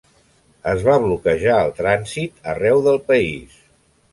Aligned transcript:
Es 0.71 0.85
va 0.87 0.95
bloquejar 1.03 1.59
el 1.65 1.69
trànsit 1.81 2.51
arreu 2.55 2.83
del 2.89 2.99
país. 3.13 3.63